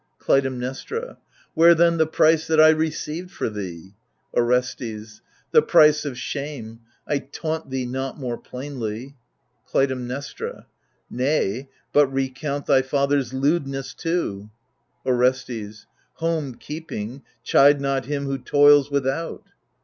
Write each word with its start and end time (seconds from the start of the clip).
Clytemnestra 0.17 1.19
Where 1.53 1.75
then 1.75 1.97
the 1.97 2.07
price 2.07 2.47
that 2.47 2.59
I 2.59 2.69
received 2.69 3.29
for 3.29 3.49
thee? 3.49 3.93
Orestes 4.33 5.21
The 5.51 5.61
price 5.61 6.05
of 6.05 6.17
shame; 6.17 6.79
I 7.07 7.19
taunt 7.19 7.69
thee 7.69 7.85
not 7.85 8.17
more 8.17 8.39
plainly. 8.39 9.15
Clytemnestra 9.67 10.65
Nay, 11.11 11.69
but 11.93 12.07
recount 12.07 12.65
thy 12.65 12.81
father's 12.81 13.31
lewdness 13.31 13.93
too. 13.93 14.49
Orestes 15.05 15.85
Home 16.13 16.55
keeping, 16.55 17.21
chide 17.43 17.79
not 17.79 18.05
him 18.05 18.25
who 18.25 18.39
toils 18.39 18.89
without. 18.89 19.43